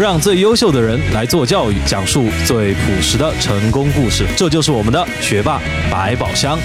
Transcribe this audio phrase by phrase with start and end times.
[0.00, 4.24] 让最优秀的人来做教育，讲述最朴实的成功故事。
[4.34, 5.60] 这就是我们的学霸
[5.92, 6.58] 百宝箱。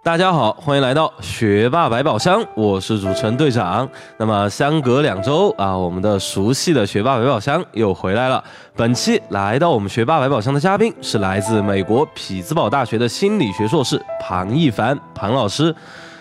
[0.00, 3.88] 大家好，欢迎来到学霸百宝箱，我是主持人队长。
[4.16, 8.44] 那么相隔两周啊，我们的熟悉的学霸百宝箱又回来了。
[8.76, 15.74] 本期来到我们学霸百宝箱的嘉宾是来自美国匹兹堡大学的心理学硕士庞一凡庞老师。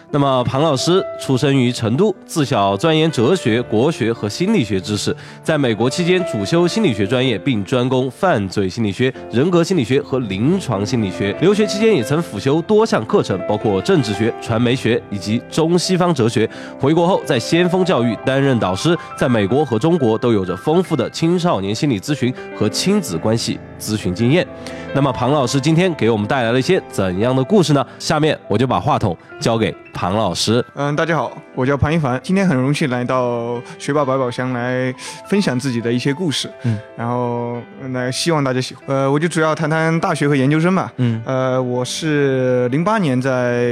[0.10, 5.14] 那么，庞老师出生于成都，自小钻研哲学、国学和心理学知识。
[5.44, 11.36] 在美国期间，主修心理学专业，并专攻犯罪心理学、人格心理学和临床心理学。
[11.42, 16.50] 留学期间，也曾辅修多项课程，包括政治学、传媒学以及中西方哲学。
[16.80, 24.46] 回国后，在先锋教育担任导师，在美国和中国都有着丰富的青少年心理咨询和亲子关系咨询经验。
[24.94, 27.86] 那么，庞老师今天给我们带来了一些怎样的故事呢？
[28.00, 29.74] 下面我就把话筒交给。
[29.94, 34.94] 庞老师，嗯，大家好，我叫庞一凡，今天很荣幸来到学霸百宝箱来
[35.28, 37.58] 分享自己的一些故事，嗯，然后
[37.92, 43.66] 来希望大家喜欢，呃，我就主要谈谈大学和研究生吧，嗯，呃，我是零八年在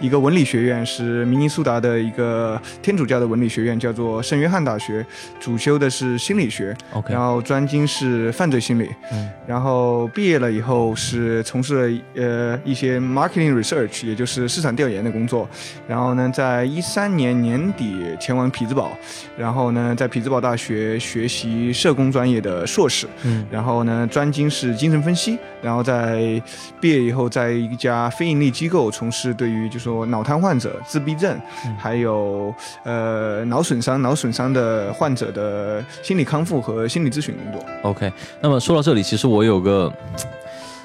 [0.00, 5.04] 一个文理学院，是明尼苏达的一个天主教的文理学院，叫做圣约翰大学，
[5.38, 15.48] 主修的是心理学，OK，然后专精是犯罪心理，嗯，然后毕业了以后是从事了呃一些 marketing research，也就是市场调研的工作。
[15.88, 18.92] 然后呢，在一三年年底前往匹兹堡，
[19.36, 26.40] 然后呢，在匹兹堡大学学习社工专业的硕士，嗯，然后呢，专精是精神分析，然后在
[26.80, 31.38] 毕业以后，在一家非盈利机构从事对于就说脑瘫患者、自闭症，
[31.78, 37.64] 还有呃脑损伤、脑损伤的患者的心理康复和心理咨询工作。
[37.82, 39.92] OK，那么说到这里，其实我有个。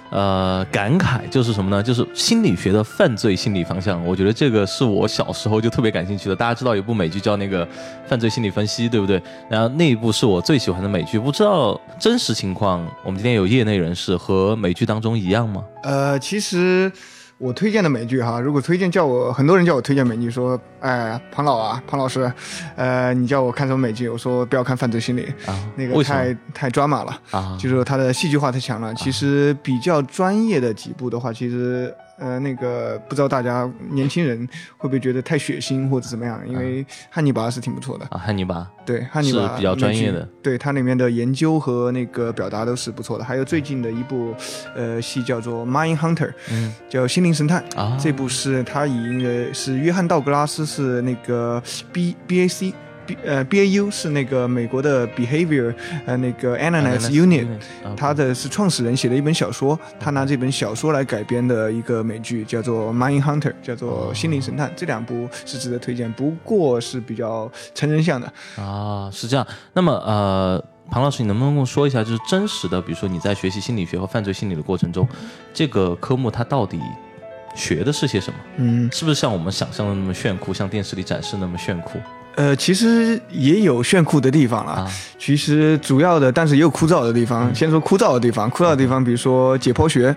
[0.10, 1.82] 呃，感慨就是什么呢？
[1.84, 6.36] 就是心理学的犯罪心理方向，我觉得这个是我小时候就特别感兴趣的。
[6.36, 7.66] 大家知道有部美剧叫那个
[8.06, 9.22] 《犯罪心理分析》，对不对？
[9.50, 11.18] 然后那一部是我最喜欢的美剧。
[11.18, 15.64] 不知道真实情况，我们今天有业内人士和美剧当中一样吗？
[15.84, 16.92] 呃，其实。
[17.40, 22.32] 我推荐的美剧哈，如果推荐叫我很多人叫我推荐美剧，说，哎，庞老啊，庞老师，
[22.76, 24.10] 呃，你叫我看什么美剧？
[24.10, 25.32] 我说不要看《犯罪心理》，
[25.76, 28.92] 那个太太抓马了啊，就是它的戏剧化太强了。
[28.96, 31.94] 其实比较专业的几部的话，其实。
[32.20, 34.48] 呃，那个不知道大家年轻人
[34.78, 36.42] 会不会觉得太血腥或者怎么样？
[36.48, 43.24] 因为汉尼拔是挺不错的啊，汉尼拔对汉尼拔是比较专业的，对它里面的研究和那个表达都是不错的。
[43.24, 44.34] 还有最近的一部
[44.76, 51.62] 呃戏叫做《Mind Hunter》，嗯，叫《心灵神探》啊，这部是他以那个是约翰道格拉斯是那个
[51.92, 52.74] B B A C。
[53.08, 55.74] B 呃，B A U 是那个美国的 Behavior
[56.06, 57.48] 呃那个 Analysis Unit，
[57.96, 69.48] 他的是创始人写的一本小说，他拿这本小说来改编的一个美剧叫做 Mind Hunter，叫做心灵神探，这两部是值得推荐，不过是比较成人向的啊，是这样。
[69.74, 75.08] 那么呃，庞老师，你能不能跟我说一下，就是真实的，比如说你在学习心理学和犯罪心理的过程中，
[75.54, 76.80] 这个科目它到底
[77.56, 78.40] 学的是些什么？
[78.58, 82.00] 嗯，是不是像我们想象的那么炫酷，像电视里展示那么炫酷？
[82.38, 84.88] 呃，其实也有炫酷的地方了。
[85.18, 87.54] 其实主要的，但是也有枯燥的地方。
[87.54, 90.16] 先说枯燥的地方，枯燥的地方，比如说解剖学。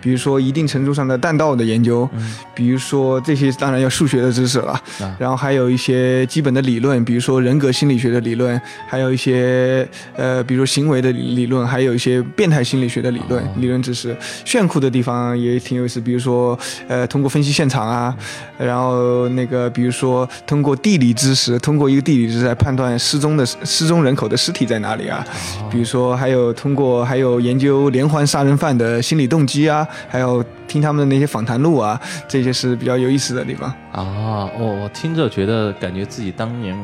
[0.00, 2.08] 比如说一定程度上的弹道的研究，
[2.54, 4.80] 比如说这些当然要数学的知识了，
[5.18, 14.16] 然后还有一些基本的理论，比如说人格心理学的理论，还有一些呃，比如行为的理论，还有一些变态心理学的理论理论知识。
[14.44, 16.56] 炫酷的地方也挺有意思，比如说
[16.86, 18.16] 呃，通过分析现场啊，
[18.56, 25.24] 然后那个比如说通过地理知识，通过一个地理知识来判断失踪的失踪人口的尸体在哪里啊，
[25.70, 29.86] 比如说还有通过还有研究连环杀人犯的心理动机啊。
[30.08, 34.48] 还有听他们的那些访谈录啊，这些是比较有意思的地方啊。
[34.58, 36.76] 我我听着觉得，感觉自己当年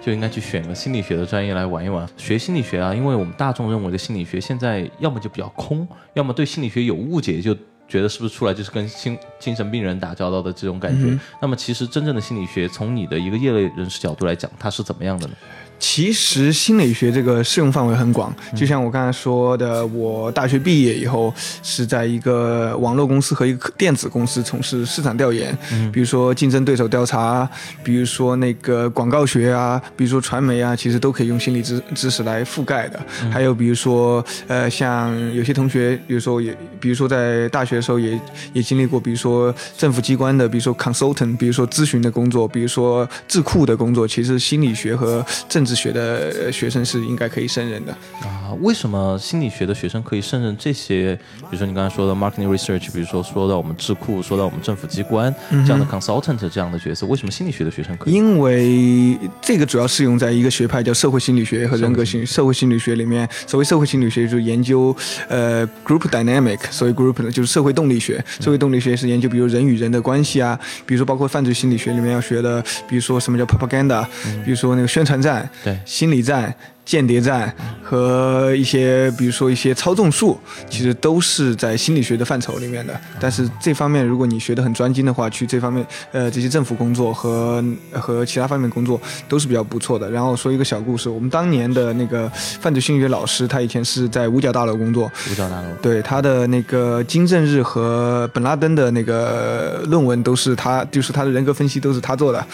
[0.00, 2.08] 就应该去选个心理学的专业来玩一玩。
[2.16, 7.56] 学心理学啊，因为我们大众认为的心理学现在要么就比较空，要么对心理学有误解，就
[7.90, 11.18] 觉得是不是出来就是跟精精神病人打交道的这种感觉。
[11.42, 15.34] 那么其实真正的心理学，从你的一个业内人士角度来讲，它是怎么样的呢？
[15.80, 21.32] 其实心理学这个适用范围很广，就像我刚才说的，我大学毕业以后
[21.62, 25.56] 是在一个网络公司和一个电子公司从事市场调研，
[25.90, 27.48] 比如说竞争对手调查，
[27.82, 33.00] 比如说那个广告学啊，比如说传媒啊，其实都可以用心理知知识来覆盖的。
[33.32, 38.20] 还有比如说，呃，像有些同学，比如说也，比如说在大学的时候也
[38.52, 45.69] 也经历过，比如说政府机关的，比如说 consultant，比如说咨询的工作，比如说智库的工作，其实心理学和政治。
[45.70, 47.92] 治学的学生是应该可以胜任的。
[48.22, 51.14] 啊，为什么心理学的学生可以胜任这些？
[51.42, 55.32] 比如说你刚才说的 marketing research，比如说说到我们智库，说到我们政府机关
[55.64, 58.14] 这样的 consultant 这样的角色，为什么心理学的学生可以？
[58.14, 63.28] 因为这个主要适用在一个学派叫社会心理学和人格心社会心理学里面。
[63.46, 64.94] 所谓社会心理学就是研究
[65.28, 68.22] 呃 group dynamic，所谓 group 呢就是社会动力学。
[68.40, 74.04] 社会动力学是研究比如人与人的关系啊，比如说包括犯罪心理学里面要学的，比如说什么叫 propaganda，
[74.44, 76.54] 比如说那个宣传战，对，心理战。
[76.90, 77.54] 间谍战
[77.84, 80.36] 和一些，比如说一些操纵术，
[80.68, 83.00] 其实都是在心理学的范畴里面的。
[83.20, 90.10] 但是这方面，如果你学得很专精的话，去这方面，呃，这些政府工作和和其他方面工作都是比较不错的。
[90.10, 92.28] 然后说一个小故事，我们当年的那个
[92.60, 95.08] 犯罪心理学老师，他以前是在五角大楼工作。
[95.30, 95.68] 五角大楼。
[95.80, 102.44] 对他的那个金正日和本拉登的那个论文都是他，就是他的人格分析都是他做的。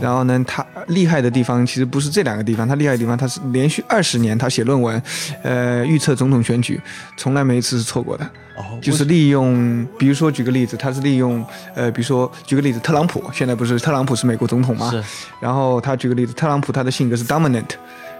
[0.00, 3.81] 然后呢，他厉害的地方其实不是这两个地方，他厉害的地方他是连续。
[3.88, 5.02] 二十年，他写论文，
[5.42, 6.80] 呃，预测总统选举，
[7.16, 8.24] 从来没一次是错过的。
[8.54, 11.42] 哦，就是利用，比如说举个例子，他是利用，
[11.74, 14.90] 呃，比如说举个例子，特朗普现在不是特朗普是美国总统吗？
[14.90, 15.02] 是。
[15.40, 17.64] 然后他举个例子，特朗普他的性格是 dominant，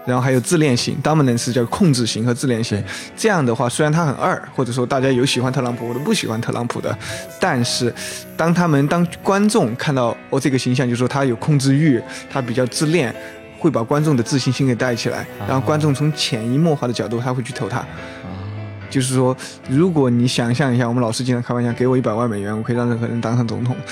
[0.07, 2.83] 然后还有自恋型，dominant 是叫控制型和自恋型。
[3.15, 6.97] 这样的话，虽然他很二，或者说大家有喜欢特朗普，或者不喜欢特朗普的，
[7.39, 7.93] 但是
[8.35, 13.13] 当他们当观众看到哦这个形象，就说他有控制欲，他比较自恋。
[13.63, 17.81] 会把观众的自信心给带起来，然后观众从潜移默化的角度，他会去投他。
[18.89, 19.35] 就是说，
[19.69, 23.73] 如果你想象一下，我们老师经常开玩笑，给我一百万美元，我可以让任何人当上总统。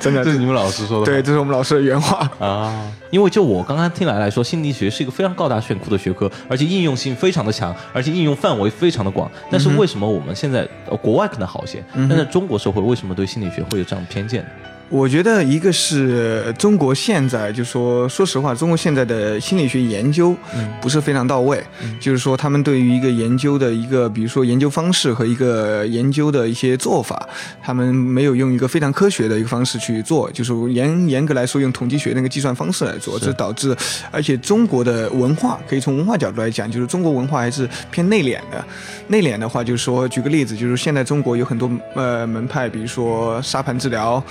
[0.00, 1.06] 真的，这是你们老师说的。
[1.06, 2.90] 对，这是我们老师的原话啊。
[3.10, 9.30] 因为就我刚刚听来来说，心理学是一个非常高大炫酷的学科，而且应用性非常的强，而且应用范围非常的广。
[9.48, 10.66] 但是为什么我们现在
[11.00, 14.44] 国外可能好些，但在中国社会为什么对心理学会有这样的偏见？
[14.88, 20.34] 我觉得一个是中国现在就说，说实话，中国现在的心理学研究
[20.80, 21.60] 不是非常到位。
[22.00, 27.28] 就是说，他们对于一个研究的一个，比如说研究方式和一个研究的一些做法，
[27.60, 30.30] 他们没有用一个非常科学的一个方式去做。
[30.30, 33.76] 就是严严格来说，用统计学那个计算方式来做，这导致，
[34.12, 38.64] 而且中国的文化可以从文化角度来讲，就是中国文化还是偏内敛的。
[39.08, 44.22] 内敛的话，就是说，举个例子，就是现在中国有很多呃门派，比如说沙盘治疗。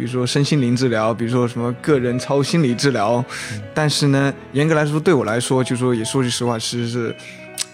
[0.00, 3.22] 比如说身心灵治疗，比如说什么个人超心理治疗，
[3.74, 7.14] 但是呢，严格来说，对我来说，就说也说句实话，其实是，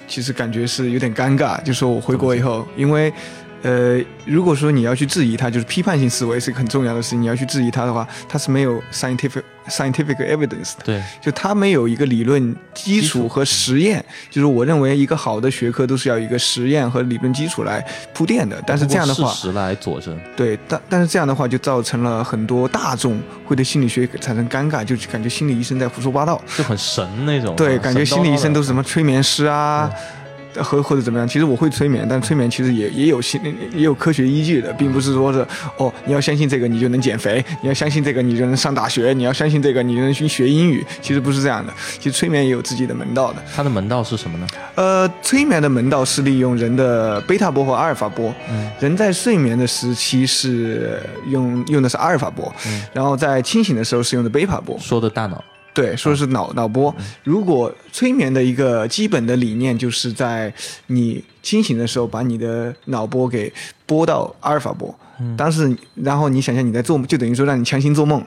[0.08, 1.62] 其实感觉是有点尴尬。
[1.62, 3.12] 就说我回国以后，因为，
[3.62, 9.42] 呃，如果说你要去质疑它，就是批判性思维是一个很重要的事情，你要去质疑它的话，它是没有 scientific。
[9.68, 18.62] scientific evidence 的对，就它没有一个理论基础和实验，就是我认为一个好的学科都是要一个实验和理论基础来铺垫的。
[18.64, 20.16] 但是这样的话，事实来佐证。
[20.36, 27.56] 对，但但是这样的话就造成了很多大众会对心理学产生尴尬，就感觉心理医生在胡说八道，就很神那种。
[27.56, 29.90] 对，感觉心理医生都是什么催眠师啊。
[30.62, 31.26] 或或者怎么样？
[31.26, 33.40] 其实我会催眠，但催眠其实也也有心
[33.72, 40.84] 也有科学依据的，并不是说是哦，你要相信这个你就能减肥，你要相信这个你就能上大学，你要相信这个你就能去学英语。
[41.00, 43.42] 其实不是这样的，其实催眠也有自己的门道的。
[43.54, 44.46] 它的门道是什么呢？
[44.74, 48.34] 呃，催眠的门道是利用人的贝塔波和阿尔法波。
[48.50, 52.54] 嗯，人在睡眠的时期是用用的是阿尔法波，
[52.92, 54.78] 然后在清醒的时候是用的贝塔波。
[54.78, 55.42] 说的大脑。
[55.76, 56.92] 对，说的是脑脑波。
[57.22, 60.50] 如果催眠的一个基本的理念，就是在
[60.86, 63.52] 你清醒的时候，把你的脑波给
[63.84, 64.92] 拨到阿尔法波。
[65.36, 68.22] 但是，然后你想象你在做梦，就等于说让你强行做梦。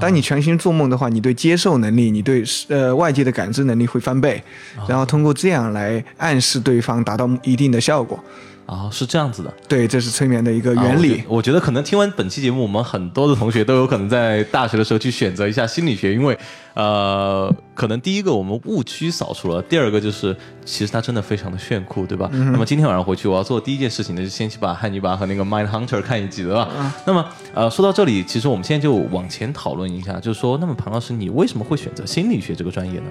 [0.00, 4.42] 当你强行做梦的话，你对接受能力，你对呃外界的感知能力会翻倍，
[4.88, 8.22] 然后通过这样来暗示对方，达到一定的效果。
[8.66, 11.22] 啊，是这样子的，对，这是催眠的一个原理。
[11.28, 16.36] 我觉得可能听完本期节目，我们很多的同学都有可能在大学的时候去选择一下心理学，因为，
[16.74, 22.28] 呃，可能第一个我们误区扫除了，第二个就是其实它真的非常的炫酷，对吧？
[22.32, 26.68] 那么今天晚上回去我要做的第一件事情呢，就先去把汉尼拔和那个 Mind Hunter 看一集对吧。
[27.04, 33.06] 那么，呃，说到这里，其实我们现在就往前讨论一下，就是说，那么庞老师，你为什么会选择心理学这个专业呢？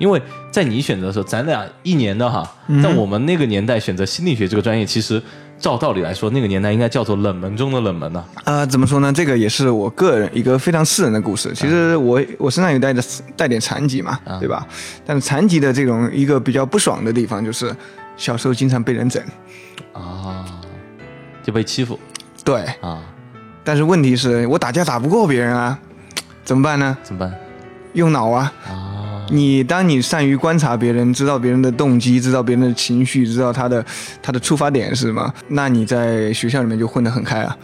[0.00, 2.50] 因为在你选择的时候，咱俩一年的哈，
[2.82, 5.22] 在我们那个年代选择心理学这个专业，其实
[5.58, 8.24] 照道理来说，那个年代应该叫做冷门中的冷门呢。
[8.44, 9.12] 啊，怎么说呢？
[9.12, 11.52] 这个也是我个人一个非常私人的故事。
[11.54, 13.02] 其实我我身上有带着
[13.36, 14.66] 带点残疾嘛，对吧？
[15.04, 17.70] 但是残疾的这种一个比较不爽的地方，就是
[18.16, 19.22] 小时候经常被人整，
[19.92, 20.46] 啊，
[21.42, 22.00] 就被欺负。
[22.42, 23.02] 对啊，
[23.62, 25.78] 但是问题是我打架打不过别人啊，
[26.42, 26.96] 怎么办呢？
[27.02, 27.34] 怎么办？
[27.92, 28.50] 用脑啊。
[28.66, 28.89] 啊。
[29.30, 33.84] 你当你善于观察别人，知道别人的动机，知道别人的情绪，知道他的
[34.20, 37.56] 他的出发点是什么，那你在学校里面就混得很开啊。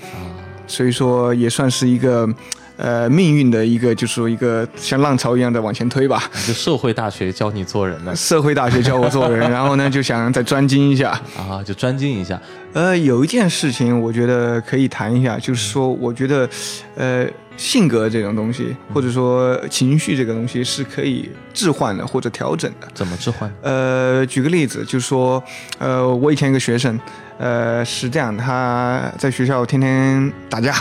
[0.66, 2.28] 所以说也算是一个，
[2.76, 6.22] 呃命运的一个，就是说一个像浪潮一样的往前推吧。
[6.46, 12.40] 就社会大学教你做人的，社会大学教我做人， 然后呢就想再专精一下啊，就专精一下。
[12.72, 16.48] 呃，有一件事情我觉得可以谈一下，就是说我觉得，
[16.96, 22.88] 呃，性格这种东西，或者说情绪这个东西是可以置换的或者调整的。
[22.94, 23.50] 怎么置换？
[23.62, 25.42] 呃，举个例子，就是说，
[25.78, 26.98] 呃，我以前一个学生，
[27.38, 30.74] 呃，是这样，他在学校天天打架，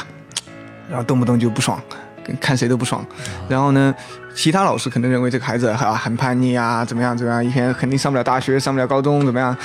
[0.90, 1.82] 然后动不动就不爽，
[2.40, 3.06] 看谁都不爽，
[3.48, 3.94] 然后呢。
[4.38, 9.56] 其他老师可能认为这个孩子哈很叛逆啊，怎么样怎么样，以前肯定上不了大学，上不了高中，怎么样？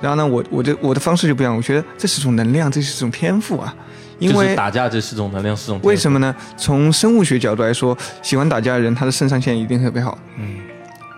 [0.00, 3.74] 然后呢，我我的我的方式就不一样，我觉得这是种能量，这是种天赋啊。
[4.20, 6.32] 因为打架这是种能量，是种为什么呢？
[6.56, 10.58] 从生物学角度来说，喜欢打架的人，他的肾上腺一定特别好，嗯，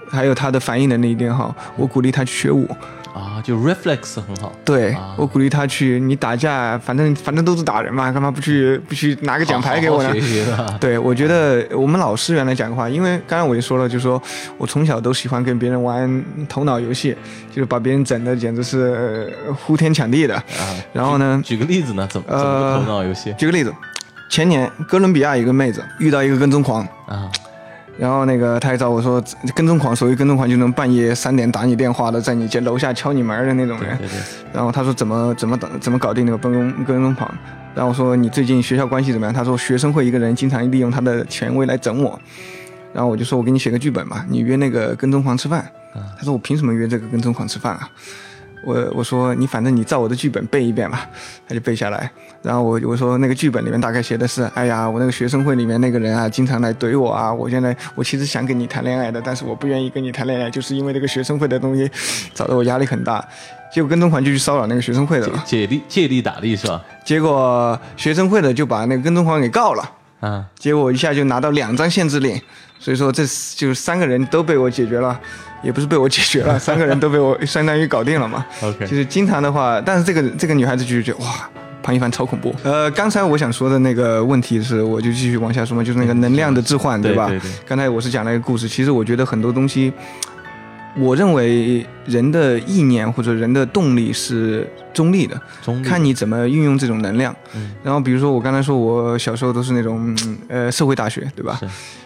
[0.09, 1.55] 还有他的反应能力一定好。
[1.77, 2.67] 我鼓励他去学武。
[3.15, 4.53] 啊，就 reflex 很好。
[4.65, 10.11] 对我鼓励他去，你打架，反正反正都是打人嘛，干嘛不去 不去拿个奖牌给我呢？
[10.81, 14.21] 对，我觉得我们老师原来讲的话，因为刚才我也说了，就是说
[14.57, 17.17] 我从小都喜欢跟别人玩头脑游戏，
[17.51, 19.33] 就是把别人整的简直是
[19.65, 20.35] 呼天抢地的。
[20.35, 20.43] 啊，
[20.93, 21.41] 然后呢？
[21.45, 22.09] 举个例子呢？
[22.11, 23.35] 怎么怎么个头脑游戏？
[23.37, 23.73] 举个例子，
[24.31, 27.31] 前年哥伦比亚一个妹子遇到一个跟踪狂啊。
[28.03, 29.23] 然后那个他还找我说
[29.55, 33.97] 跟踪狂，所谓跟踪狂就能半夜三点打你电话的，在你家楼下敲你门的那种人。
[34.53, 37.33] 然后他说怎么怎么怎么搞定那个跟踪跟踪狂？
[37.77, 39.33] 然后我说你最近学校关系怎么样？
[39.33, 42.19] 他说学生会一个人经常利用他的权威来整我。
[42.93, 45.65] 然后我就说我给你写个剧本吧，你约那个跟踪狂吃饭。
[45.95, 47.89] 他说我凭什么约这个跟踪狂吃饭啊？
[48.65, 51.09] 我我说你反正你照我的剧本背一遍吧，
[51.49, 52.11] 他就背下来。
[52.43, 57.33] 然后我我说那个剧本里面大概写的是，哎呀，我那个学生会里面那个人啊，经常来怼我啊。
[57.33, 61.91] 我现在我其实想跟你谈恋爱的，但是我不愿意跟你谈恋爱，就是因为这个学生会的东西，
[62.37, 63.25] 搞得我压力很大。
[63.73, 66.85] 结果跟踪狂就去骚扰那个学生会的了，借力借力打力是吧？
[67.05, 69.91] 结果学生会的就把那个跟踪狂给告了，
[70.23, 72.41] 啊，结果一下就拿到两张限制令。
[72.79, 73.23] 所以说这
[73.55, 75.21] 就三个人都被我解决了。
[75.63, 78.45] 也不是被我解决了， 三个人都被我相当于搞定了嘛。
[78.63, 81.49] OK，就是经常的话，但是这个这个女孩子就觉得哇，
[81.81, 82.53] 庞一凡超恐怖。
[82.65, 87.29] 呃，刚才我想说的那个问题是，我就继续往下说嘛，就是那个能量的置换，对吧？
[87.29, 87.49] 对对。
[87.65, 89.93] 刚才我是讲了一个故事，其实我觉得很多东西，
[90.99, 95.41] 我认为人的意念或者人的动力是中立的，
[95.85, 97.35] 看你怎么运用这种能量。
[97.55, 97.73] 嗯。
[97.83, 100.17] 然后比如说我刚才说我小时候都是那种
[100.49, 101.61] 呃社会大学，对吧？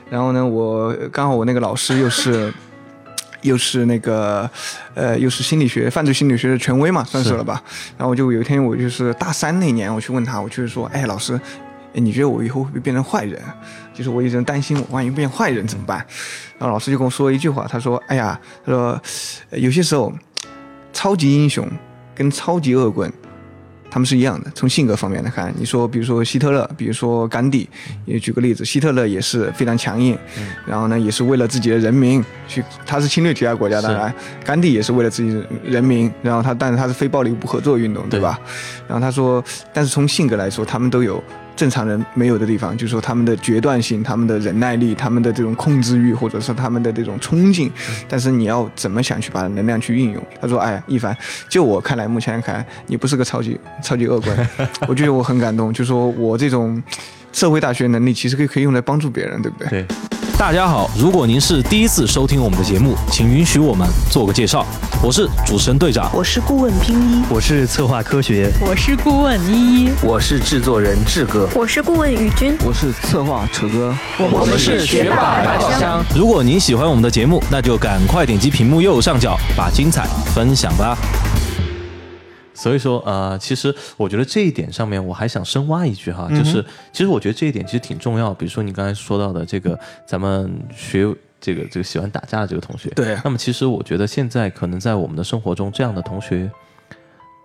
[0.08, 2.52] 然后呢，我刚好我那个老师又是。
[3.42, 4.50] 又是那个，
[4.94, 7.62] 呃，又是心理学、犯罪心理学的权威嘛，算是了吧。
[7.96, 11.38] 然后我就有一天，我就是大三那年，我去问他，我就是说，哎，老师，
[12.00, 13.40] 你觉得我以后会不会变成坏人？
[13.92, 15.98] 就是我一直担心，我万一变坏人怎么办？
[16.58, 19.00] 然后老师就跟我说了一句话，他说，哎呀，他说，
[19.52, 20.12] 有些时候，
[20.92, 21.66] 超级英雄
[22.14, 23.12] 跟超级恶棍。
[23.88, 27.66] 他们是一样的，从性格方面来看，你说，比如说希特勒，比如说甘地，
[28.04, 30.18] 也举个例子，希特勒也是非常强硬，
[30.66, 34.12] 然后呢，也是为了自己的人民去，他是侵略其他国家，当然，
[34.44, 38.38] 甘地也是为了自己人民，然后他，但是他是非暴力不合作运动，对吧？
[38.86, 41.22] 然后他说，但是从性格来说，他们都有。
[41.56, 47.72] 正常人没有的地方，就是说他们的决断性、他们的忍耐力、他们的这种控制欲，或者是他们的这种冲劲。
[48.06, 50.22] 但是你要怎么想去把能量去运用？
[50.40, 51.16] 他说：“哎，一凡，
[51.48, 54.48] 就我看来，目前看你不是个超级超级恶棍。
[54.86, 56.82] 我觉得我很感动，就说我这种
[57.32, 59.86] 社会大学能力其实可以可以用来帮助别人，对不对？”对。
[60.38, 64.66] 大家好，如果您是第一次收听我们的节目，请允许我们做个介绍。
[65.02, 76.04] 我是主持人队长，我是顾问拼一，我是策划科学，我是顾问依依，我是制作人志哥，我是顾问宇军，我是策划楚哥，我们是学霸宝箱。
[76.14, 80.98] 如果您喜欢我们的节目，那就赶快点击屏幕右上角，把精彩分享吧。
[82.56, 88.32] 所以说，呃，其实我觉得这一点上面，我还想深挖一句哈，就是其实我觉得这一点其实挺重要。
[88.32, 91.06] 比如说你刚才说到的这个，咱们学
[91.40, 93.16] 这个这个喜欢打架的这个同学，对。
[93.22, 96.50] 那么其实我觉得现在可能在我们的生活中，这样的同学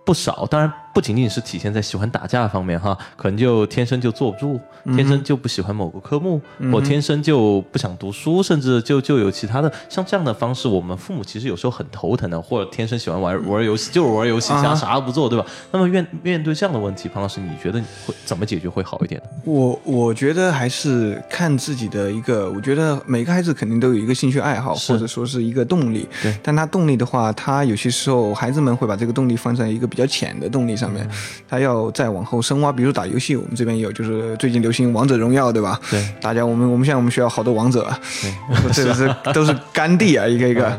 [0.04, 0.72] 不少，当然。
[0.92, 4.60] 不仅仅是体现在喜欢打架方面哈，可能就天生就坐不住，
[4.94, 15.46] 天生就不喜欢某个科目，或天生就不想读书，甚至就就有其他的像这样的方式，我们父母其实有时候很头疼的，或者天生喜欢玩玩游戏，就是玩游戏，其他啥都不做，对吧？
[15.70, 19.28] 那么面面对这样的问题，庞老师，你觉得你会怎么解决会好一点呢？
[19.44, 26.06] 我我觉得还是看自己的一个，我觉得每个孩子肯定都有一个兴趣爱好，或者说是一个动力。
[26.22, 30.76] 对，但他动力的话，他有些时候孩子们会把这个动力放在一个比较浅的动力。
[30.81, 31.06] 上面，
[31.48, 35.78] 他要再往后深挖，比如打游戏，我们这边有，就是最近流行王者荣耀，对吧？
[35.90, 37.88] 对，大家我们我们现在我们学校好多王者，
[38.72, 40.78] 这个是都是干地啊，一个一个。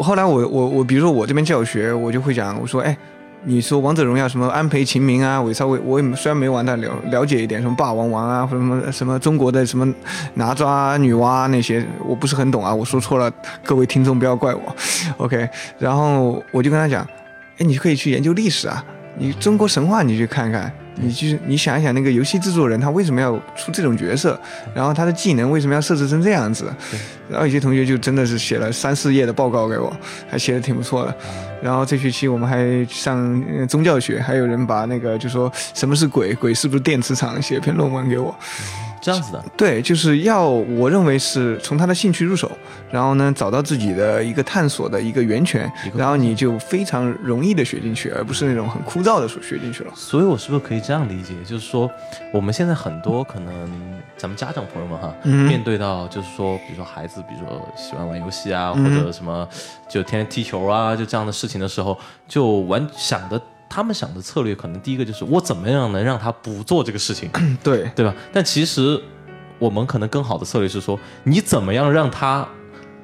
[0.00, 2.94] 后来我我我，比如说我这边教学，我就会讲，我说，哎，
[3.44, 9.90] 你说王者荣耀什么安培秦明啊，我稍微我也虽然没玩，但了了解一点，什么霸王王啊，或者什么什么中国的什么
[10.34, 13.32] 哪吒女娲那些，我不是很懂啊，我说错了，
[13.64, 14.76] 各位听众不要怪我。
[15.16, 17.06] OK，然后我就跟他讲，
[17.58, 18.84] 哎，你可以去研究历史啊，
[19.18, 20.72] 你中国神话你去看看。
[20.98, 24.40] 你就是你想一想，那个游戏制作人他为什么要出这种角色，
[24.74, 26.72] 然后他的技能为什么要设置成这样子？
[27.28, 29.94] 然后有些同学就真的是写了三四页的报告给我，
[30.26, 31.14] 还写的挺不错的。
[31.62, 38.34] 然后这学期我们还上宗教学，还有人把那个就说什么是鬼，鬼是不是电磁场，写篇论文给我。
[39.06, 42.50] 这样子的，对，就是要我认为是从他的兴趣入手，
[42.90, 49.92] 然后呢找到自己的一个探索的一个源泉，然后你就非常容易的学进去，而不是那种很枯燥的学进去了。
[49.94, 51.88] 所以，我是不是可以这样理解，就是说，
[52.32, 53.54] 我们现在很多可能
[54.16, 59.48] 咱们家长朋友们哈，面对到就是说，比如说孩子，比如说喜欢玩游戏啊，或者什么
[59.88, 61.96] 就天天踢球啊，就这样的事情的时候，
[62.26, 63.40] 就完想的。
[63.68, 67.30] 他们想的策略可能第一个就是我怎么样能让他不做这个事情，
[67.62, 68.14] 对对吧？
[68.32, 69.00] 但其实
[69.58, 72.46] 我们可能更好的策略是说，你怎么样让他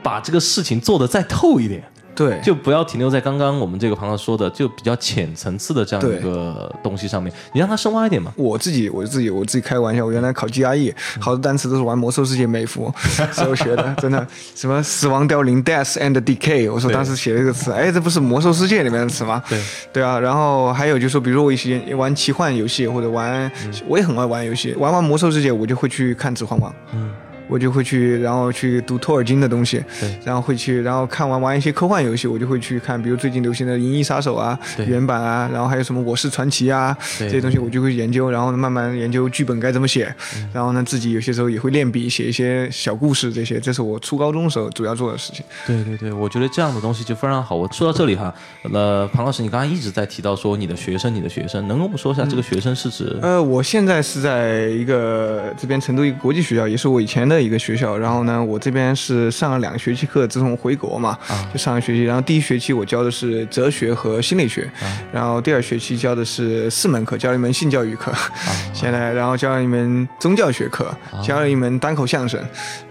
[0.03, 1.85] 把这个事情做得再透一点。
[2.15, 8.33] 对，就不要停留在刚刚我们这个朋友说的，就比较浅层次的这样一个东西上面，你让他深挖一点嘛。
[8.37, 12.93] 我自己，我自己，我自己开玩笑，我原来考 GRE， 好多单词都是玩魔兽世界美服
[13.33, 19.43] 时候学的，真的，什么死亡凋零 （death and decay）， 我说当时写了一个词，哎，这不是魔兽世界里面的词吗？
[19.49, 19.61] 对，
[19.93, 20.19] 对啊。
[20.19, 23.51] 然后还有就是说，比如说我一些玩奇幻游戏或者玩，
[23.89, 26.75] 我也很爱玩游戏，玩完魔兽世界，我就会去看指环王。
[26.93, 27.11] 嗯。
[27.53, 40.15] 我就会去，然后去读托尔金的东西，对，然后会去，然后看完玩一些科幻游戏，我就会去看，比如最近流行的《银翼杀手》啊，原版啊，然后还有什么《我是传奇》啊，这些东西我就会研究，然后慢慢研究剧本该怎么写，
[40.55, 45.45] 然后呢，自己有些时候也会练笔写一些小故事，这些，这是我初高中时候主要做的事情。
[45.67, 47.55] 对对对，我觉得这样的东西就非常好。
[47.55, 48.35] 我说到这里哈，
[48.73, 53.19] 呃庞老师，你刚刚一直在提到说你的学生，你的学生，能跟我们说一下这个学生是指？
[53.21, 58.23] 呃，我现在是在一个这边成都一个国际学校，也是我以前的一个学校，然后。
[58.23, 61.19] 呢，我这边是上了两个学期课，自从回国嘛，
[61.53, 62.05] 就上个学期。
[62.05, 64.71] 然后第一学期我教的是哲学和心理学，
[65.13, 68.13] 然后第二学期教的是四门课，教了一门性教育课，
[68.73, 72.41] 现在然后教了一门宗教学课，教了一门单口相声，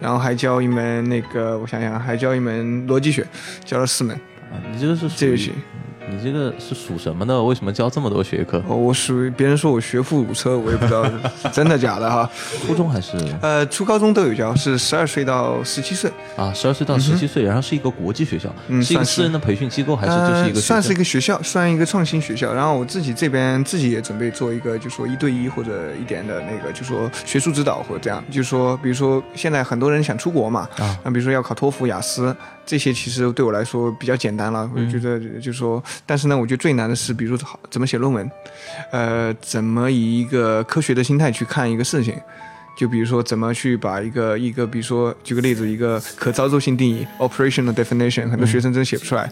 [0.01, 3.25] 然后还教一门那个，我想想，还教一门逻辑学，
[3.63, 4.13] 教了四门。
[4.51, 5.53] 啊，你这个是这学期。
[6.11, 7.41] 你这个是属什么的？
[7.41, 8.61] 为什么教这么多学科？
[8.67, 11.05] 我属于别人说我学富五车，我也不知道
[11.53, 12.29] 真的假的哈。
[12.67, 13.17] 初中还是？
[13.41, 22.53] 呃，初高中都有教，是十二岁到十七岁啊，十二岁到十七岁，然后是一个国际学校，是一个私人的培训机构，还是就是一个算是一个学校，算一个创新学校。
[22.53, 32.35] 然后我自己这边自己也准备做一个，就说一对一或者一点的那个，就说学术指导或者这样，就说比如说现在很多人想出国嘛，啊，那比如说要考托福、雅思。
[32.63, 38.29] 这些其实对我来说比较简单了，我觉得就是说，但是呢，我觉得最难的是，比如好怎么写论文，
[38.91, 42.15] 呃，怎么以一个科学的心态去看一个事情，
[42.77, 49.31] 就比如说怎么去把一个一个，比如说举个例子，一个可操作性定义 （operational definition），很多学生真写不出来，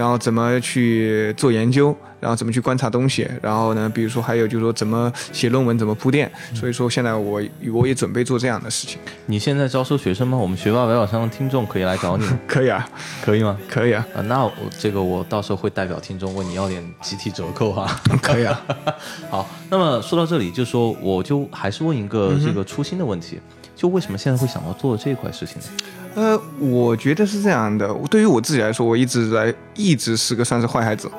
[0.00, 1.94] 然后怎么去做研究。
[2.20, 3.26] 然后怎么去观察东西？
[3.40, 6.30] 然后呢，比如说还有就是说怎么写论文，怎么铺垫？
[6.52, 7.40] 所以说现在我
[7.72, 8.98] 我也准备做这样的事情。
[9.24, 10.36] 你现在招收学生吗？
[10.36, 12.26] 我们学霸百宝箱的听众可以来找你。
[12.46, 12.86] 可以啊，
[13.22, 13.56] 可以吗？
[13.66, 14.06] 可以啊。
[14.14, 17.86] 啊，那我这个我到时候会代表听众问你要点集体折扣哈。
[18.20, 18.60] 可以啊。
[19.30, 23.40] 好，那么说到这里，就说我就还是问一个这个初心的问题，
[23.74, 25.68] 就为什么现在会想到做这块事情呢？
[26.14, 27.88] 呃，我觉得是这样的。
[28.10, 31.10] 对于我自己来说，我一直在一直是个算是坏孩子，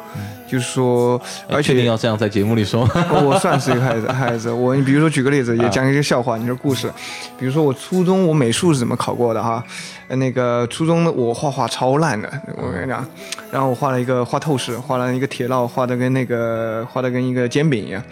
[0.49, 2.81] 就是说，而且一定要这样在节目里说。
[3.25, 4.51] 我算是一个孩子，孩子。
[4.51, 6.91] 我你比如说举个例子，也讲一个笑话，你说故事。
[7.39, 9.63] 比如说我初中我美术是怎么考过的哈？
[10.09, 13.05] 那个初中的我画画超烂的，我跟你讲。
[13.49, 18.03] 然后我画了一个画透视，画了一个铁烙，画的跟那个画的跟一个煎饼一样。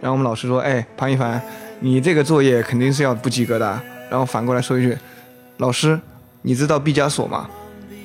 [0.00, 1.40] 然后我们老师说：“哎，庞一凡，
[1.80, 3.78] 你这个作业肯定是要不及格的。”
[4.10, 4.96] 然后反过来说一句
[5.58, 6.00] ：“老师。”
[6.46, 7.48] 你知道毕加索吗？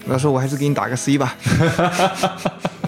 [0.08, 1.36] 我说我还是给你打个 C 吧。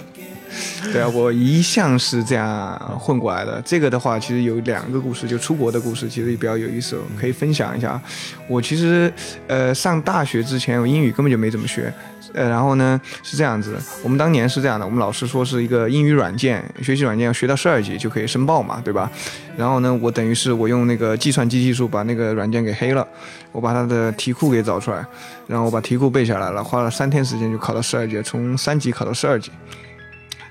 [0.92, 3.62] 对啊，我一向是这样混过来的。
[3.64, 8.00] 这个的话，其实有两个故事，就出国的故事，其实也比较有意思，可以分享一下。
[8.48, 9.12] 我其实
[9.48, 11.94] 呃上大学之前，我英语根本就没怎么学。
[12.34, 19.12] 呃，然后呢是这样子，我们当年是这样的，我们老师说是一个英语软件学习软件，要学到十二级就可以申报嘛，对吧？
[19.58, 23.06] 然后呢，我等于是我用那个计算机技术把那个软件给黑了，
[23.52, 25.06] 我把它的题库给找出来，
[25.46, 29.52] 然后我把题库背下来了，花了三天时间就考到十二级，从三级考到十二级。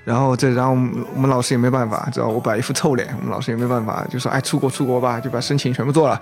[0.03, 6.19] 然后这，然后我们老师也没办法，知道我摆一副臭脸，我们老师也没办法，就说哎，出国出国吧，就把申请全部做了，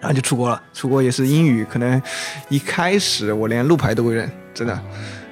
[0.00, 0.60] 然后就出国了。
[0.72, 2.00] 出国也是英语，可能
[2.48, 4.78] 一开始我连路牌都会认，真的。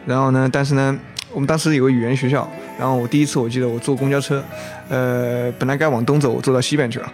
[0.05, 0.99] 然后呢，但是呢，
[1.33, 2.49] 我们当时有个语言学校。
[2.79, 4.43] 然然后我第一次我记得我坐公交车，
[4.89, 7.09] 呃，本来该往东走，我坐到西边去了。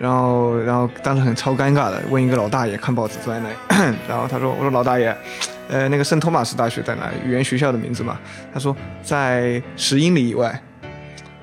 [0.00, 5.16] 然后，然后当时很超尴尬的，问一个老大爷看报纸坐在那里， 然后他说：“我说老大爷，
[5.68, 7.16] 呃，那个圣托马斯大学在哪里？
[7.24, 8.18] 语言学校的名字嘛？”
[8.52, 10.48] 他说在十英里以外。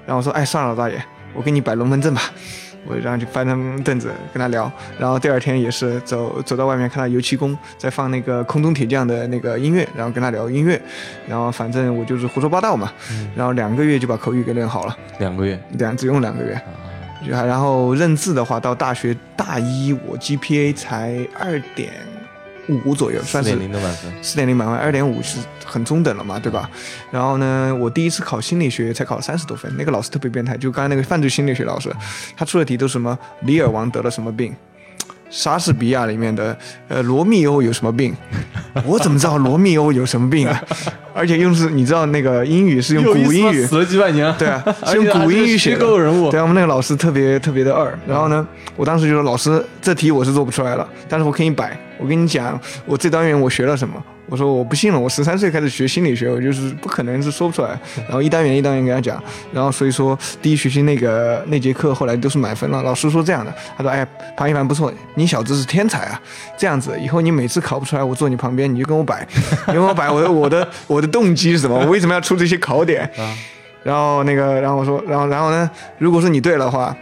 [0.05, 1.01] 然后我说：“哎，算了，老大爷，
[1.33, 2.21] 我给你摆龙门阵吧。”
[2.85, 4.69] 我然后就搬张凳子跟他聊。
[4.99, 10.81] 然后第二天也是走走到外面看到油漆工在放那个空中铁匠的那个音乐，然后跟他聊音乐。
[11.25, 12.91] 然后反正我就是胡说八道嘛。
[13.37, 14.97] 然后两个月就把口语给练好了。
[15.19, 16.61] 两个月，两，只用两个月。
[17.25, 21.93] 然后认字的话，到大学大一我 GPA 才二点
[22.67, 24.23] 五左右，算是四点零的满分。
[24.23, 26.69] 四点零满分，二点五是很中等了嘛，对吧？
[27.11, 31.93] 然后呢，我第一次考心理学才考了三十多分，那个老师特别变态，就刚才那个犯罪心理学老师，
[32.37, 33.17] 他出的题都是什么？
[33.41, 34.55] 李尔王得了什么病？
[35.33, 36.55] 莎士比亚里面的
[36.87, 38.15] 呃罗密欧有什么病？
[38.85, 40.63] 我怎么知道罗密欧有什么病啊？
[41.11, 45.75] 而且用是，你知道那个英语是用古英语，死了几百年，对啊， 是用古英语写的。
[45.77, 47.97] 虚构人物，对啊，我们那个老师特别特别的二。
[48.07, 51.75] 然后呢，我当时就说老师，这题我是做不出来了，但是我可以摆。
[51.97, 53.95] 我跟你讲，我这单元我学了什么。
[54.27, 57.77] 我说我不信了，我十三岁开始学心理学，我就是不可能是说不出来。
[58.07, 62.81] 然后一单元一单元给他讲，然后所以说第一学期那个那节课后来都是满分了。
[62.83, 66.19] 老师说这样的，他说哎，庞一凡不错，你小子是天才啊！
[66.57, 69.27] 这样子以后你每次考不出来，我坐你旁边，你就跟我摆，
[69.67, 71.77] 你跟我摆，我我的我的动机是什么？
[71.77, 73.09] 我为什么要出这些考点？
[73.83, 75.69] 然后那个，然后我说，然后然后呢？
[75.97, 76.95] 如果说你对的话。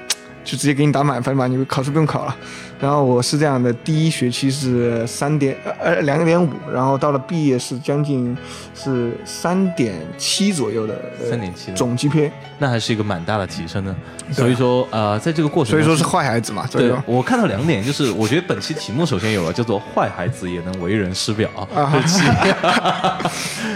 [0.43, 2.36] 就直接给你打满分嘛，你考试不用考了。
[2.80, 8.36] 然后我是这样的，第一学期是三点呃两点五，然后到了毕业是将近
[8.73, 10.99] 是三点七左右的
[11.30, 13.95] 三点七总 GPA，那还是一个蛮大的提升呢。
[14.32, 16.67] 所以说呃，在这个过程，所以说是坏孩子嘛。
[16.71, 21.93] 对，我看到两点，就是我觉得本期题目首先有了叫做“坏孩子也能为人师表”啊，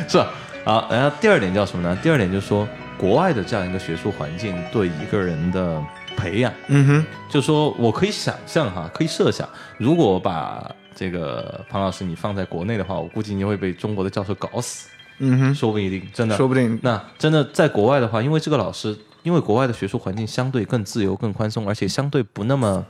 [0.08, 0.32] 是吧？
[0.63, 1.95] 啊，然后第二点叫什么呢？
[2.01, 5.80] 第二点就是说，国外的这样一个学术环境对一个人的。
[6.15, 9.47] 培养，嗯哼，就说我可以想象哈，可以设想，
[9.78, 16.80] 如果把这个庞老师你放在国内的话，我估计你会被中国的教授搞死，嗯哼，说不一定，真的，说不定。
[16.82, 22.86] 那真的在国外的话，因为这个老师，因为国外的学术环境相对更自由、更宽松，而且相对不那么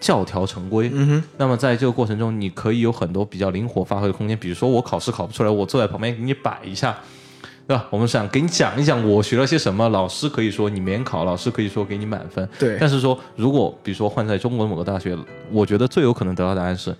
[0.00, 1.24] 教条成规，嗯哼。
[1.36, 6.96] 那么在这个过程中，你可以有很多比较灵活发挥的空间，比如说我考试考不出来，我坐在旁边给你摆一下。
[7.66, 7.86] 对吧？
[7.90, 9.88] 我们想给你讲一讲我学了些什么。
[9.88, 12.48] 老师可以说你免考，老师可以说给你满分。
[12.58, 12.76] 对。
[12.80, 15.16] 但是说，如果比如说换在中国某个大学，
[15.50, 16.94] 我觉得最有可能得到答案是。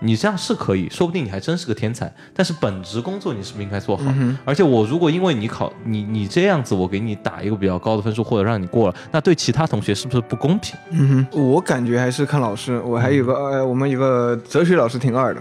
[0.00, 2.12] 你这样是可以，说不定你还真是个天才。
[2.34, 4.04] 但是本职工作你是不是应该做好？
[4.44, 10.74] 而且我如果因为你考你你这样子，我给你打一个比较高的分数，或者让你过了，那对其他同学是不是不公平？
[10.90, 12.80] 嗯哼，我感觉还是看老师。
[12.84, 15.40] 我还有个呃，我们有个哲学老师挺二的，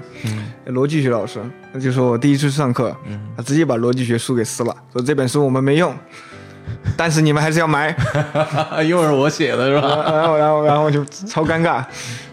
[0.68, 1.40] 逻辑学老师，
[1.82, 2.96] 就说我第一次上课，
[3.36, 5.94] 他直接把逻辑学书给撕了，说这本书我们没用。
[6.98, 7.96] 但是你们还是要买，
[8.86, 9.88] 因为是我写的是吧？
[10.12, 11.84] 然后，然后，然后就超尴尬。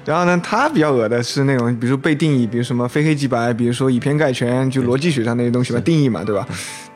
[0.04, 6.46] 然后呢，他比较恶的是那种，比如被定义，比如什么非黑即白，比如说以偏概全，就逻辑学上那些东西吧，定义嘛，对吧？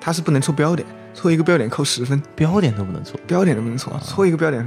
[0.00, 4.64] 他是不能错标点，错一个标点扣十分，标点都不能错，标点都不能错，错一个标点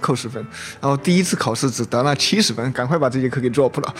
[0.00, 0.44] 扣十分。
[0.80, 3.94] 然后第一次考试只得了七十分，赶快把这节课给 drop 了。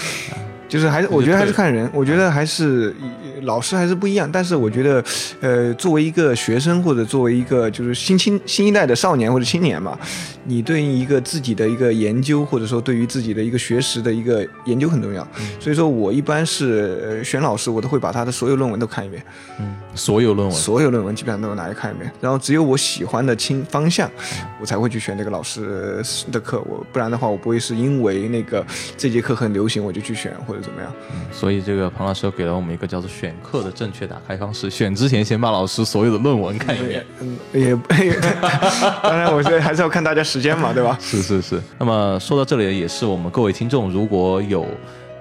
[0.73, 2.97] 就是还是我觉得还是看人，我觉得还是
[3.43, 4.27] 老师还是不一样。
[4.33, 5.05] 但是我觉得，
[5.43, 9.99] 呃，作为一个学生或者作为一个就是新青新一代的少年或者青年嘛，
[10.45, 15.29] 你对于一个自己的一个研究或者说对于自己的一个学识的一个研究很重要。
[15.61, 19.23] 所以说我一般是选老师，我都会把他的所有论文都看一遍。
[19.61, 22.11] 嗯，所有论文，所有论文基本上都拿来看一遍。
[22.19, 24.11] 然后只有我喜欢的青方向，
[24.59, 26.63] 我才会去选这个老师的课。
[26.67, 28.65] 我不然的话，我不会是因为那个
[28.97, 30.62] 这节课很流行我就去选或者。
[30.62, 30.92] 怎么样？
[31.33, 34.70] 所以这个庞老师又给了我们一个叫做选课的正确打开方式。
[34.70, 37.05] 选之前先把老师所有的论文看一遍。
[37.20, 37.75] 嗯，也
[39.03, 40.96] 当然，我觉得还是要看大家时间嘛，对吧？
[41.01, 41.61] 是是是。
[41.79, 44.66] 那么说到这里，也是我们各位听众，如果有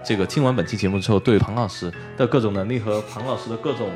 [0.05, 3.89] 这个听完本期节目之后，对庞老师的各种能力和庞老师的各种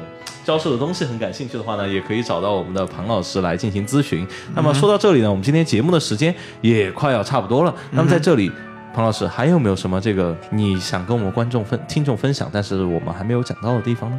[0.43, 4.27] 教授的东西很感兴趣的话呢，也可以找到我们的庞老师来进行咨询。
[4.55, 7.73] 那么说到这里呢，我们今天节目的时间也快要差不多了。
[7.91, 8.51] 那么在这里。
[8.95, 14.17] 庞老师，还有没有什么这个你想跟我们观众分听众分享，但是我们还没有讲到的地方呢？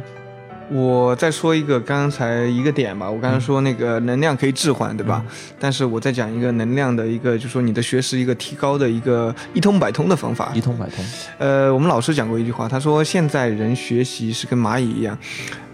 [0.69, 5.25] 我再说一个刚才一个点吧，我刚才说那个能量可以置换，对吧？
[5.57, 10.51] 但是我再讲一个能量的一个，就说你的学识一个提高的一个一通百通的方法。
[10.53, 11.03] 一通百通。
[11.39, 15.17] 呃，我们老师讲过一句话，他说现在人学习是跟蚂蚁一样。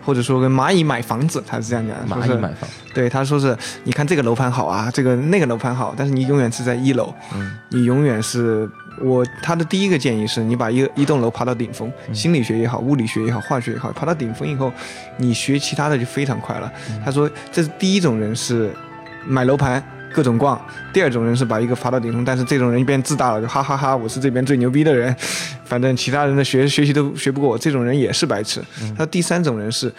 [0.05, 2.15] 或者说跟蚂蚁买房子，他是这样讲的。
[2.15, 8.69] 蚂蚁买房，对，他说是，你看这个楼盘好啊，这个那个楼盘好，但是你永远是在一楼，嗯，你永远是
[9.01, 14.71] 我他的第一个建议是你把一一栋楼爬到顶峰，心理学也好，物理学也好，化学也好，爬到顶峰以后，
[15.17, 16.71] 你学其他的就非常快了。
[17.03, 18.71] 他说这是第一种人是
[19.25, 19.83] 买楼盘。
[20.13, 20.59] 各种逛，
[20.93, 25.13] 第二种人是把一个爬到顶峰，但是这种人一边自大了，就哈哈哈，我是这边最牛逼的人，
[25.65, 28.63] 反正其他人的学学习都学不过我，这种人也是白痴。
[28.97, 29.91] 那第三种人是，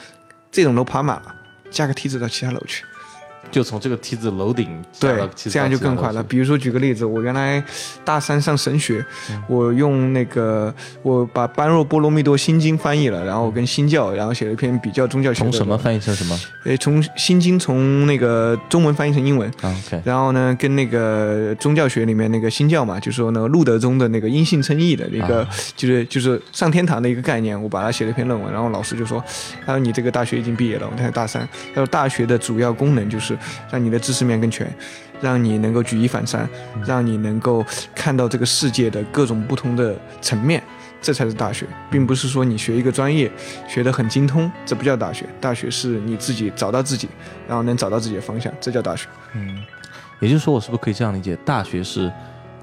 [0.50, 1.34] 这种楼爬满了，
[1.70, 2.84] 加个梯子到其他楼去。
[3.50, 6.22] 就从这个梯子楼顶对，这样就更快了。
[6.22, 7.62] 比如说举个例子，我原来
[8.04, 9.04] 大三上神学，
[9.46, 15.38] 我用那个我把《般若波罗蜜多心经》翻译了，然后跟新教，然后写了一篇比较宗教学。
[15.44, 16.38] 从什么翻译成什么？
[16.64, 19.48] 诶，从心经从那个中文翻译成英文。
[19.62, 20.02] OK。
[20.04, 28.52] 然后呢，跟那个宗教学里面那个新教嘛，就是说那个路德宗的那个因信称义的那个，就是就是上天堂的一个概念，我把它写了一篇论文。
[28.52, 29.22] 然后老师就说
[29.64, 31.48] ：“他说你这个大学已经毕业了，我才大三。
[31.74, 33.33] 他说大学的主要功能就是。”
[33.70, 34.72] 让你的知识面更全，
[35.20, 36.48] 让你能够举一反三，
[36.86, 40.62] 让你能够看到这个世界的各种不同的层面，
[41.00, 43.30] 这才是大学，并不是说你学一个专业
[43.68, 45.26] 学得很精通，这不叫大学。
[45.40, 47.08] 大学是你自己找到自己，
[47.46, 49.08] 然后能找到自己的方向，这叫大学。
[49.34, 49.62] 嗯，
[50.20, 52.12] 也就是说，我是不是可以这样理解，大学是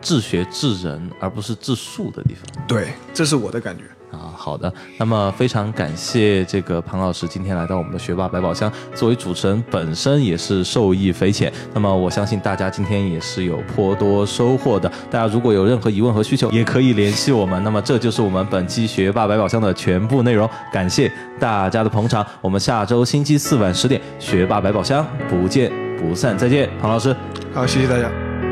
[0.01, 2.67] 自学治人，而不是治术的地方？
[2.67, 3.83] 对，这是我的感觉。
[4.11, 11.51] 啊，好的，那么非常感谢这个庞老师今天来到我们的学霸百宝箱，作为主持人本身也是受益匪浅。
[11.73, 14.91] 那么我相信大家今天也是有颇多收获的。
[15.09, 17.63] 大家如果有任何疑问和需求，也可以联系我们。
[17.63, 22.25] 那么这就是我们本期学霸百宝箱的全部内容，感谢大家的捧场。
[22.41, 26.37] 我们下周星期四晚十点，学霸百宝箱不见不散。
[26.37, 27.15] 再见，庞老师。
[27.53, 28.50] 好，谢谢大家。